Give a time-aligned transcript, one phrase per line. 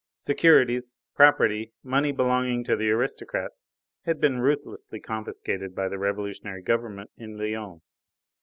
[0.17, 3.67] Securities, property, money belonging to aristocrats
[4.05, 7.83] had been ruthlessly confiscated by the revolutionary government in Lyons.